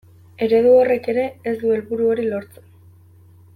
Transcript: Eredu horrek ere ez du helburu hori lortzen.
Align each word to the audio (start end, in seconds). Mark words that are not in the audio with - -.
Eredu 0.45 0.71
horrek 0.77 1.09
ere 1.13 1.27
ez 1.51 1.55
du 1.65 1.75
helburu 1.77 2.11
hori 2.15 2.27
lortzen. 2.33 2.67